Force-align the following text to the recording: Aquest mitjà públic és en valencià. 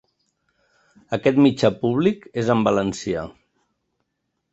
Aquest 1.17 1.41
mitjà 1.45 1.71
públic 1.83 2.25
és 2.43 2.49
en 2.53 2.65
valencià. 2.69 3.27